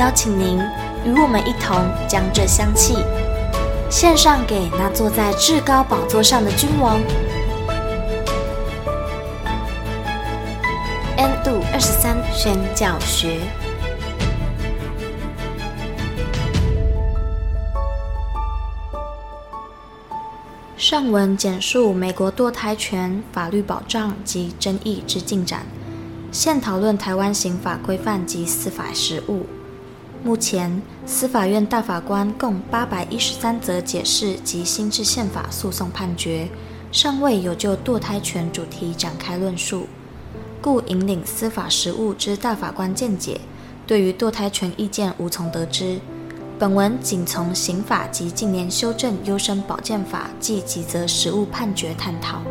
[0.00, 0.58] 邀请您
[1.04, 1.76] 与我们一同
[2.08, 3.04] 将这香气
[3.90, 6.98] 献上给那坐在至高宝座上的君王。
[11.18, 13.40] N 度二十三宣教学。
[20.78, 25.66] 上文简述美国堕胎权法律保障及争议之进展，
[26.32, 29.44] 现讨论台湾刑法规范及司法实务。
[30.22, 36.46] 目前，司法院大法官共八百一十三则解释及新制宪法诉讼判决，
[36.92, 39.86] 尚未有就堕胎权主题展开论述，
[40.60, 43.40] 故引领司法实务之大法官见解，
[43.86, 45.98] 对于堕胎权意见无从得知。
[46.58, 52.42] 本文仅从刑法及近年修正优生保健法及几则实务判决探讨。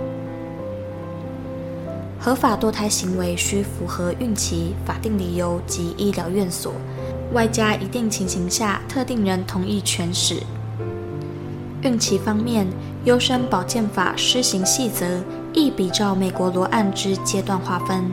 [2.22, 6.73] 合法堕胎行为需符合孕期法定理由及医疗院所，
[7.33, 10.41] 外加一定情形下特定人同意权使。
[11.81, 12.67] 孕期方面，
[13.05, 18.11] 优生保健法施行细则亦比照美国罗案之阶段划分，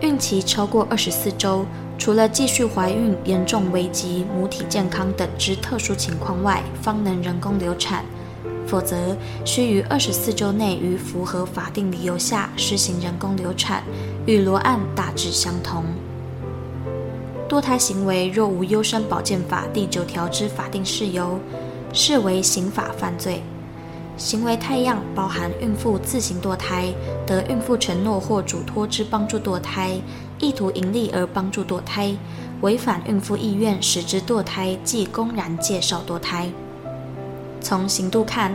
[0.00, 1.64] 孕期超过二十四周。
[1.98, 8.04] 除了继续怀孕严重危及母体健康等之特殊情况外，方能人工流产；
[8.66, 13.82] 否则，须于二十四周内于符合法定理由下施行人工流产，
[14.26, 15.86] 与罗案大致相同。
[17.48, 21.38] 堕胎行为若无优生保健法第九条之法定事由，
[21.92, 23.40] 视为刑法犯罪。
[24.16, 26.92] 行为态样包含孕妇自行堕胎、
[27.24, 30.00] 得孕妇承诺或嘱托之帮助堕胎、
[30.40, 32.16] 意图营利而帮助堕胎、
[32.62, 36.50] 违反孕妇意愿使之堕胎即公然介绍堕胎。
[37.60, 38.52] 从刑度看，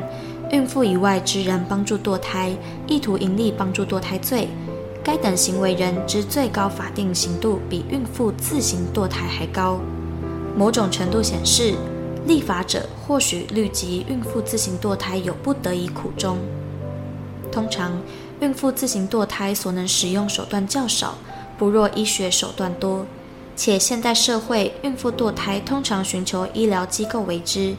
[0.51, 2.53] 孕妇以外之人帮助堕胎、
[2.87, 4.49] 意图营利帮助堕胎罪，
[5.03, 9.79] 该等行为人之最高法定刑度比孕妇自行堕胎还高，
[10.55, 11.75] 某种程度显示。
[12.27, 16.37] 立法者或许虑及孕妇自行堕胎有不得已苦衷。
[17.51, 17.99] 通常，
[18.41, 21.15] 孕妇自行堕胎所能使用手段较少，
[21.57, 23.07] 不若医学手段多。
[23.55, 27.75] 且现代社会，孕妇堕胎通常寻求医疗机构为之。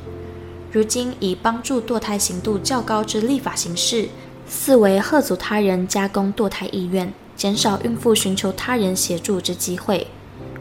[0.72, 4.08] 如今以帮助堕胎刑度较高之立法形式，
[4.54, 10.08] 四为吓阻他人加工堕胎意愿，减少孕妇寻求他人协助之机会。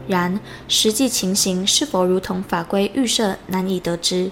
[0.08, 4.30] 然实际情形是否如同法规预设，难以得知。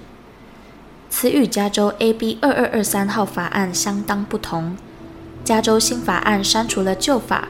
[1.10, 4.76] 此与加州 AB 二二二三号法案相当不同。
[5.44, 7.48] 加州新法案删除了旧法，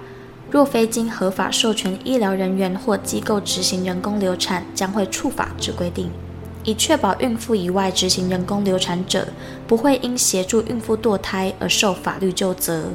[0.51, 6.11] 若非经合法授权医疗人员或机构执行人工流产，将会触法之规定，
[6.65, 9.29] 以确保孕妇以外执行人工流产者
[9.67, 12.91] 不会因协助孕妇堕胎而受法律纠责。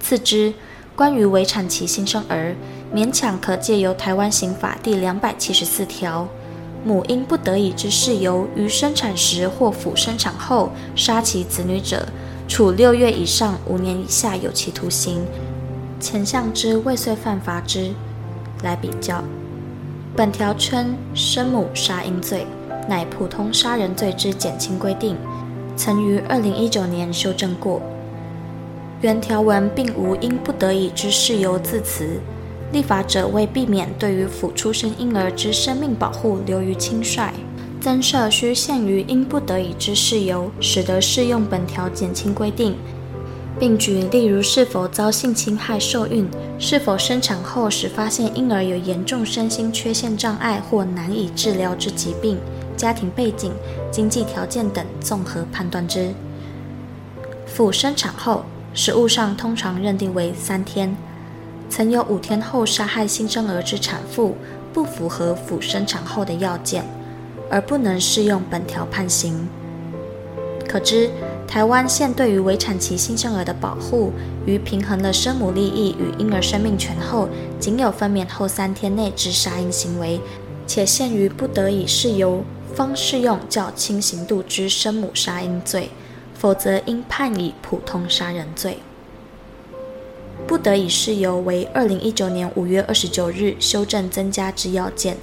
[0.00, 0.54] 次之，
[0.94, 2.54] 关于围产期新生儿。
[2.94, 6.28] 勉强可借由台湾刑法第两百七十四条，
[6.84, 12.06] 母因不得已之事由于生产时或辅生产后杀其子女者，
[12.46, 15.24] 处六月以上五年以下有期徒刑。
[15.98, 17.92] 前项之未遂犯罚之。
[18.62, 19.24] 来比较，
[20.14, 22.46] 本条称生母杀婴罪，
[22.86, 25.16] 乃普通杀人罪之减轻规定，
[25.74, 27.80] 曾于二零一九年修正过。
[29.00, 32.20] 原条文并无因不得已之事由字词。
[32.72, 37.32] 立法者为避免对于辅出生婴儿之生命保护流于轻率，
[37.80, 42.76] 增设需限于因不得已之事由，使得适用本条减轻规定，
[43.62, 46.28] 并举例如是否遭性侵害受孕、
[46.58, 52.36] 是否生产后时发现婴儿有严重身心缺陷障碍或难以治疗之疾病、
[52.76, 53.52] 家庭背景、
[53.88, 56.12] 经济条件等综合判断之。
[57.46, 58.44] 辅生产后，
[58.74, 60.96] 实务上通常认定为三天。
[61.70, 64.36] 曾有五天后杀害新生儿之产妇，
[64.72, 66.84] 不符合辅生产后的要件，
[67.48, 69.46] 而不能适用本条判刑。
[70.68, 71.08] 可知，
[71.52, 74.10] 台湾现对于围产期新生儿的保护，
[74.46, 77.28] 于平衡了生母利益与婴儿生命权后，
[77.60, 80.18] 仅有分娩后三天内之杀婴行为，
[80.66, 82.42] 且限于不得已事由，
[82.74, 85.90] 方适用较轻刑度之生母杀婴罪，
[86.34, 88.78] 否则应判以普通杀人罪。
[90.46, 95.18] 不得已事由为二零一九年五月二十九日修正增加之要件。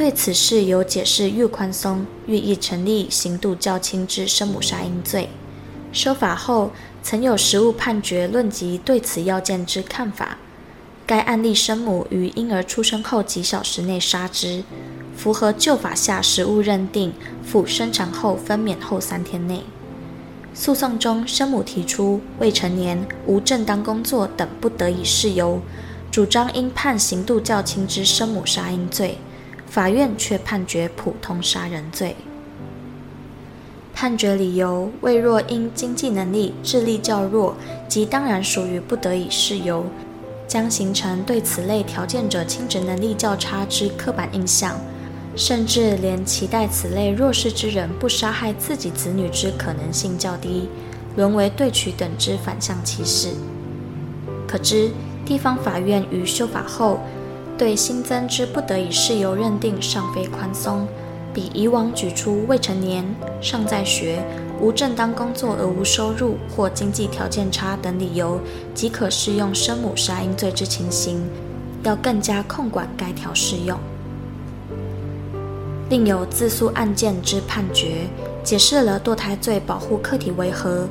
[0.00, 5.28] 对此事由解释愈宽松，愈易成立刑度较轻之生母杀婴罪。
[5.92, 6.70] 修法后，
[7.02, 10.38] 曾有实务判决论及对此要件之看法。
[11.04, 14.64] 该案例生母于婴儿出生后几小时内杀之，
[15.14, 17.12] 符合旧法下实务认定，
[17.44, 19.64] 妇生产后分娩后三天内。
[20.54, 25.60] 诉讼中，生母提出未成年、无正当工作等不得已事由，
[26.10, 29.18] 主张应判刑度较轻之生母杀婴罪。
[29.70, 32.16] 法院却判决普通杀人罪。
[33.94, 37.54] 判决理由为若因经济能力、智力较弱，
[37.86, 39.86] 即当然属于不得已事由，
[40.48, 44.76] 将形成对此类条件者亲职能力较差之刻板印象，
[45.36, 50.68] 甚至连期待此类弱势之人不杀害自己子女之可能性较低，
[51.14, 53.28] 沦为对取等之反向歧视。
[54.48, 54.90] 可知
[55.24, 56.98] 地方法院于修法后，
[57.60, 60.88] 对新增之不得已事由认定尚非宽松，
[61.34, 63.04] 比以往举出未成年、
[63.42, 64.24] 尚在学、
[64.58, 68.40] 无正当工作而无收入或经济条件差等理由
[68.74, 71.22] 即可适用生母杀婴罪之情形，
[71.82, 73.78] 要更加控管该条适用。
[75.90, 78.06] 另有自诉案件之判决，
[78.42, 80.88] 解释了堕胎罪保护客体为何。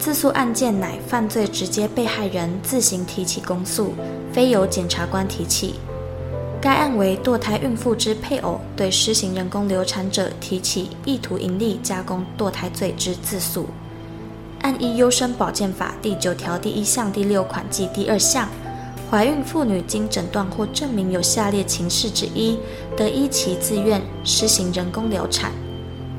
[0.00, 3.94] 自诉案件乃犯罪直接被害人自行提起公诉，
[4.32, 5.76] 非由检察官提起。
[6.62, 13.66] 该案为堕胎孕妇之配偶对施行人工流产者提起意图营利加工堕胎罪之自诉。
[14.60, 18.48] 案依优生保健法第九条第一项第六款及第二项，
[19.10, 22.56] 怀孕妇女经诊断或证明有下列情事之一，
[22.96, 25.50] 得依其自愿施行人工流产。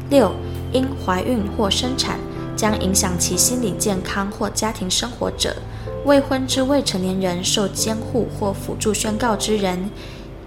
[0.10, 0.30] 六，
[0.74, 2.20] 因怀孕或生产
[2.54, 5.56] 将影响其心理健康或家庭生活者，
[6.04, 9.90] 未婚之未成年人受监护或辅助宣告之人。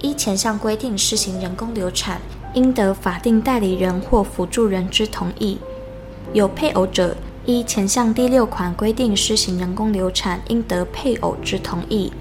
[0.01, 2.21] 依前项规定施行人工流产，
[2.55, 5.59] 应得法定代理人或辅助人之同意；
[6.33, 12.13] 有配偶者，依前项第六款规定施行人工流产，应得配偶之同意。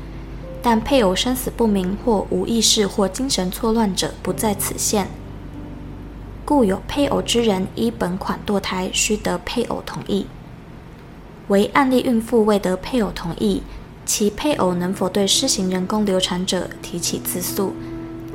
[0.62, 5.08] 但配偶生死不明或无意识或精神错乱者，不在此限。
[6.44, 10.26] 故有配偶之人依本款堕胎，须得配偶同意。
[11.50, 13.62] 为案例孕妇未得配偶同意。
[14.06, 17.74] 其配偶能否对施行人工流产者提起自诉？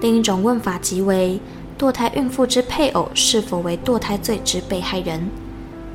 [0.01, 1.41] 另一种问法即为
[1.79, 5.29] 堕胎孕妇之配偶是否为堕胎罪之被害人？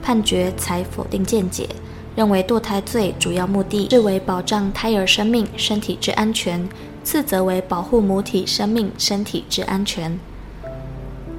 [0.02, 1.68] 判决采否定见解，
[2.16, 6.70] 认为堕胎罪主要目的是为保障胎儿生命身体之安全，
[7.04, 10.20] 次则为保护母体生命身体之安全。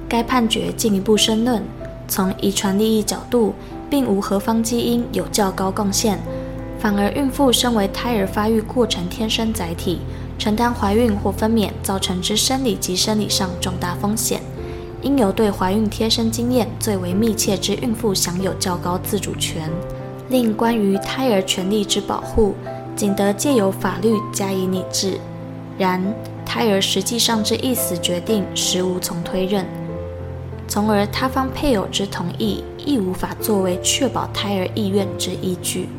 [0.09, 1.63] 该判决进一步申论，
[2.07, 3.53] 从遗传利益角度，
[3.89, 6.19] 并无何方基因有较高贡献。
[6.79, 9.99] 反而，孕妇身为胎儿发育过程天生载体，
[10.37, 14.41] 承担怀孕或分娩造成之生理及生理上重大风险，
[15.01, 19.69] 应由对怀孕贴身经验最为密切之孕妇享有较高自主权。
[20.29, 22.53] 另关于胎儿权利之保护，
[22.95, 25.19] 仅得借由法律加以拟制。
[25.79, 26.01] 然
[26.45, 29.65] 胎儿实际上之意思决定，实无从推认，
[30.67, 35.89] 从而他方配偶之同意，亦无法作为确保胎儿意愿之依据。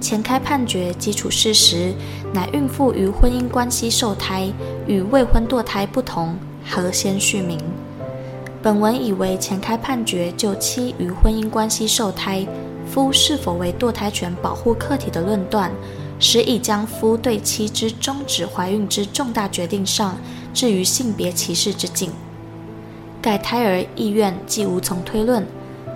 [0.00, 1.92] 前开判决基础事实
[2.32, 4.52] 乃孕妇于婚姻关系受胎，
[4.86, 6.36] 与未婚堕胎不同，
[6.68, 7.58] 何先叙明？
[8.62, 12.46] 本文以为前开判决就妻与婚姻关系受胎，
[12.86, 15.72] 夫是否为堕胎权保护客体的论断，
[16.18, 20.16] 实已将夫对妻之终止怀孕之重大决定上
[20.52, 22.12] 置于性别歧视之境。
[23.22, 25.44] 盖胎儿意愿既无从推论，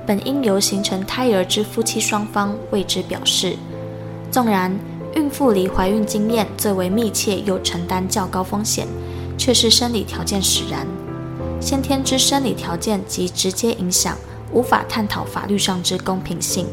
[0.07, 3.57] 本应由形成胎儿之夫妻双方为之表示。
[4.31, 4.73] 纵然
[5.15, 8.87] 孕妇离怀孕经验最为密切，又承担较高风险，
[9.37, 10.87] 却是生理条件使然。
[11.61, 14.17] 先天之生理条件及直接影响，
[14.53, 16.65] 无法探讨法律上之公平性；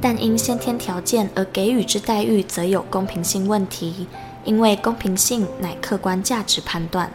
[0.00, 4.06] 但因先天条件而给予之待遇，则有公平性问题。
[4.44, 7.08] 因为公平性乃客观价值判断。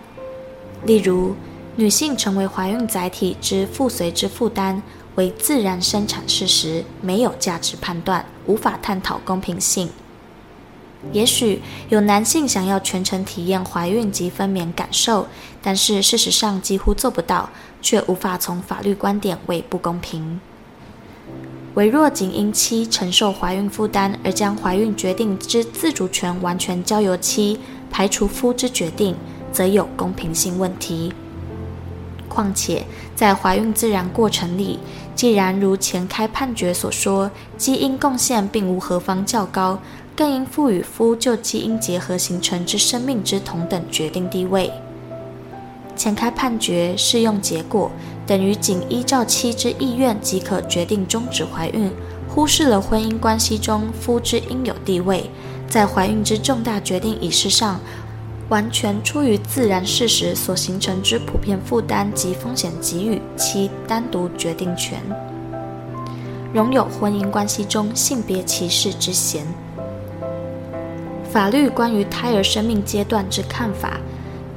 [0.86, 1.36] 例如，
[1.76, 4.82] 女性成为怀孕载体之附随之负担。
[5.18, 9.90] 为自然生产事实，没有价值判断，无法探讨公平性。
[11.12, 15.28] 也许有男性想要全程体验怀孕及分娩感受，
[15.62, 17.50] 但是事实上几乎做不到，
[17.82, 20.40] 却无法从法律观点为不公平。
[21.74, 27.60] 唯若仅因妻承受怀孕负担而将怀孕决定之自主权完全交由妻，
[27.90, 29.16] 排除夫之决定，
[29.52, 31.12] 则有公平性问题。
[32.28, 34.80] 况且，在怀孕自然过程里，
[35.18, 39.80] 既然如前开判决所说，基因贡献并无何方较高，
[40.16, 44.72] 更应赋予夫就基因结合形成之生命之同等决定地位。
[45.96, 47.90] 前开判决适用结果
[48.28, 51.92] 等于仅依照妻之意愿即可决定终止怀孕，
[52.30, 55.32] 忽视了婚姻关系中夫之应有地位，
[55.68, 57.80] 在怀孕之重大决定仪式上，
[58.50, 65.01] 完全出于自然事实所形成之普遍负担及风险，给予其单独决定权，
[66.54, 69.46] 容有婚姻关系中性别歧视之嫌。
[71.30, 73.98] 法律关于胎儿生命阶段之看法，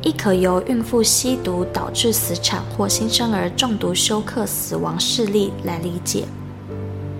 [0.02, 6.24] 亦可由孕妇吸毒导致死产或新生儿中毒休克死亡事例来理解。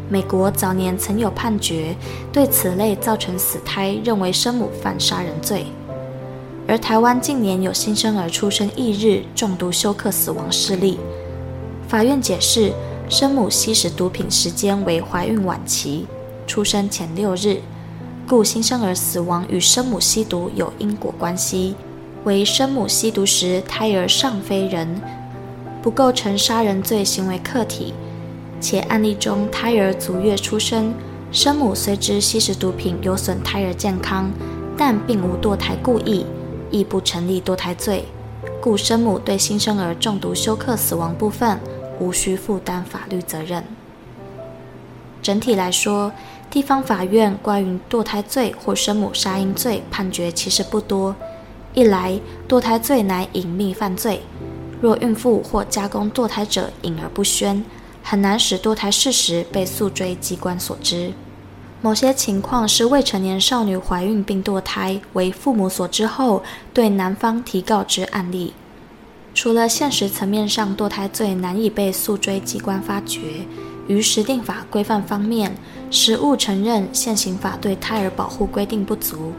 [0.08, 1.96] 美国早年曾有判决，
[2.32, 5.64] 对此类造成死胎认为生母犯杀人罪；
[6.70, 11.00] 而台湾近年有新生儿出生翌日中毒休克死亡事例，
[11.88, 12.72] 法院解释
[13.08, 16.06] 生母吸食毒品时间为怀孕晚期，
[16.46, 17.56] 出生前六日，
[18.24, 21.74] 故新生儿死亡与生母吸毒有因果关系。
[22.22, 25.00] 为生母吸毒时，胎儿尚非人，
[25.82, 27.92] 不构成杀人罪行为客体。
[28.60, 30.94] 且案例中胎儿足月出生，
[31.32, 34.30] 生母虽知吸食毒品有损胎儿健康，
[34.76, 36.24] 但并无堕胎故意，
[36.70, 38.04] 亦不成立堕胎罪，
[38.60, 41.58] 故生母对新生儿中毒休克死亡部分
[41.98, 43.64] 无需负担法律责任。
[45.22, 46.12] 整体来说，
[46.50, 51.14] 地方法院关于堕胎罪或生母杀婴罪判决其实不多。
[51.74, 54.22] 一来，堕胎罪乃隐秘犯罪，
[54.80, 57.64] 若孕妇或加工堕胎者隐而不宣，
[58.02, 61.12] 很难使堕胎事实被诉追机关所知。
[61.82, 66.42] 某些情况是未成年少女怀孕并堕胎，为父母所知后，
[66.74, 68.52] 对男方提告之案例。
[69.32, 73.46] 除了现实层面上堕胎罪难以被诉追机关发觉，
[73.88, 75.56] 于实定法规范方面，
[75.90, 79.32] 实务承认现行法对胎儿保护规定不足。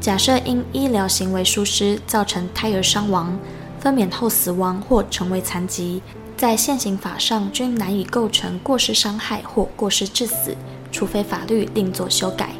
[0.00, 3.38] 假设因医疗行为疏失造成胎儿伤亡、
[3.78, 6.02] 分娩后死亡或成为残疾，
[6.36, 10.56] 在现行法上均难以构成过失伤害或过失致死，
[10.94, 12.50] 除非法律另作修改。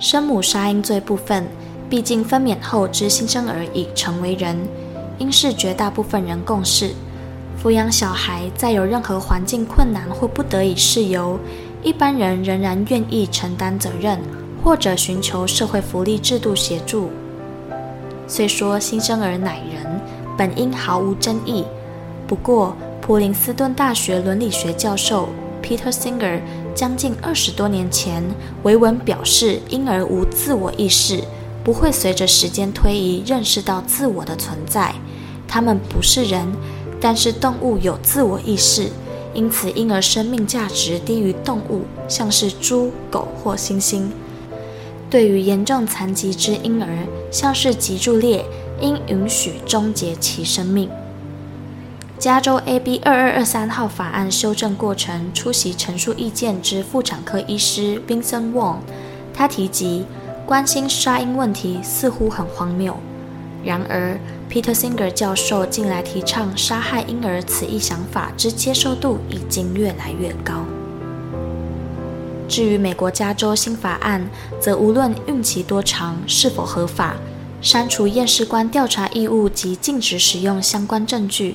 [0.00, 1.46] 生母杀婴罪部分，
[1.90, 4.56] 毕竟分娩后之新生儿已成为人，
[5.18, 6.92] 应是绝大部分人共识。
[7.62, 11.38] 抚养小孩再有任何环境困难或不得已事由，
[11.82, 14.18] 一般人仍然愿意承担责任。
[14.64, 17.10] 或者寻求社会福利制度协助。
[18.26, 20.00] 虽说新生儿乃人，
[20.38, 21.66] 本应毫无争议。
[22.26, 25.28] 不过，普林斯顿大学伦理学教授
[25.64, 26.40] Peter Singer
[26.74, 28.22] 将近二十多年前
[28.64, 31.24] 维文表示，婴儿无自我意识，
[31.64, 34.94] 不会随着时间推移认识到自我的存在。
[35.48, 36.46] 他们不是人，
[37.00, 38.90] 但是动物有自我意识，
[39.32, 44.02] 因此婴儿生命价值低于动物，像是猪、狗或猩猩。
[45.08, 48.44] 对于严重残疾之婴儿，像是脊柱裂，
[48.82, 50.90] 应允许终结其生命。
[52.24, 58.76] 加州 AB 二二二三号法案修正过程出席陈述意见之妇产科医师 Vincent Wong，
[59.34, 60.06] 他提及
[60.46, 62.96] 关心杀婴问题似乎很荒谬，
[63.62, 64.18] 然而
[64.50, 70.64] Peter Singer 教授近来提倡杀害婴儿此一想法之接受度已经越来越高。
[72.48, 74.26] 至于美国加州新法案，
[74.58, 77.16] 则无论孕期多长、是否合法，
[77.60, 81.54] 删除验尸官调查义务及禁止使用相关证据。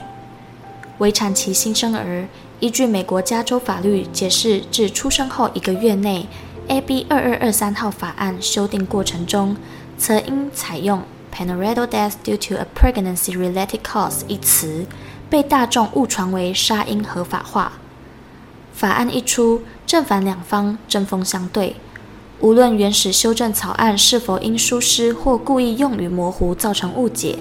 [1.00, 2.28] 围产期新生儿，
[2.60, 6.28] 依据美国加州法律解释，至出生后一个月内
[6.68, 9.56] ，AB 二二二三号法案修订过程中，
[9.98, 11.02] 则应采用
[11.34, 14.86] “Perinatal death due to a pregnancy-related cause” 一词，
[15.30, 17.80] 被大众误传为杀婴合法化。
[18.74, 21.78] 法案一出，正反两方针锋相对。
[22.42, 27.38] 无论原始修正草案是否因疏失或故意用语模糊造成误解，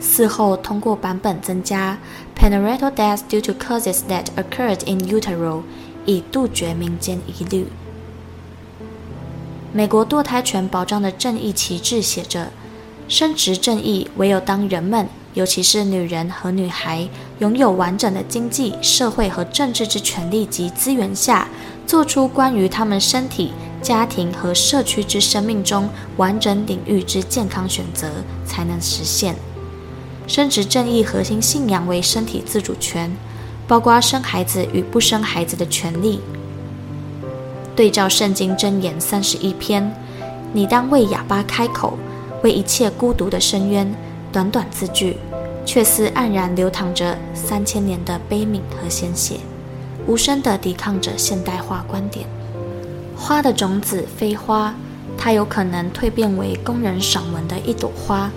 [0.00, 1.98] 事后通过版本增加
[2.36, 5.62] “Perinatal death due to causes that occurred in utero”，
[6.04, 7.66] 以杜绝民间疑虑。
[9.72, 12.50] 美国堕胎权保障的正义旗帜写着
[13.08, 17.06] ：“生殖正义，唯有当人们。”尤其是女人和女孩
[17.38, 21.46] 拥有完整的经济、社会和政治之权利及资源下，
[21.86, 28.10] 做出关于他们身体、家庭和社区之生命中完整领域之健康选择，
[28.44, 29.36] 才能实现。
[30.28, 33.10] 生殖正义核心信仰为身体自主权，
[33.66, 36.20] 包括生孩子与不生孩子的权利。
[37.74, 39.92] 对照圣经箴言三十一篇，
[40.52, 41.98] 你当为哑巴开口，
[42.44, 43.92] 为一切孤独的深渊。
[44.30, 45.16] 短短字句。
[45.68, 49.36] 却似黯然流淌着三千年的悲悯和鲜血，
[50.06, 52.26] 无声地抵抗着现代化观点。
[53.14, 54.74] 花的种子非花，
[55.18, 58.30] 它有可能蜕变为供人赏闻的一朵花。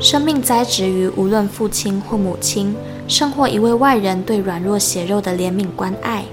[0.00, 2.74] 生命栽植于无论父亲或母亲，
[3.06, 6.24] 甚或一位外人对软弱血肉的怜悯关爱，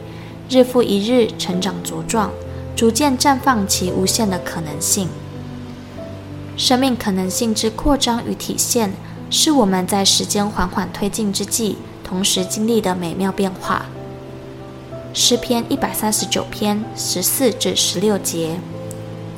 [0.49, 2.31] 日复一日成长茁壮，
[2.77, 5.09] 逐渐绽放其无限的可能性。
[6.55, 8.93] 生命可能性之扩张与体现，
[9.29, 13.85] 是我们在时间缓缓推进之际，同时经历的美妙变化。
[15.13, 18.61] 诗篇一百三十九篇十四至十六节：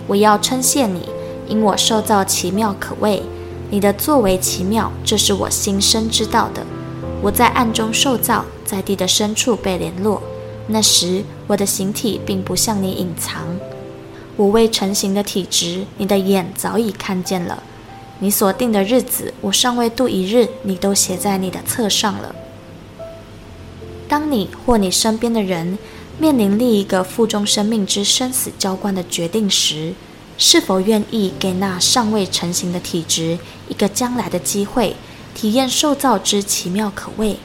[0.06, 1.10] 我要称谢你，
[1.48, 3.24] 因我受造奇妙可畏。
[3.72, 6.66] 你的作为奇妙，这是我心深知道的。
[7.22, 10.22] 我在暗中受造，在地的深处被联络。
[10.68, 13.44] 那时，我的形体并不向你隐藏。
[14.36, 17.62] 我未成形的体质，你的眼早已看见了。
[18.20, 22.34] 你所定的日子，我尚未度一日，你都写在你的册上了。
[24.08, 25.78] 当你或你身边的人
[26.18, 29.94] 面临另一个腹中生命之生死交关的决定时，
[30.42, 34.96] 是否愿意给那尚未成型的体质一个将来的机会，
[35.36, 37.36] 体验受造之奇妙可畏？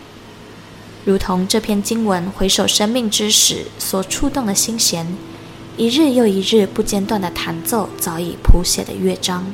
[1.04, 5.04] 如同这篇经文回首生命之时所触动的心弦，
[5.76, 9.44] 一日又一日不间断地弹奏早已谱写的乐章。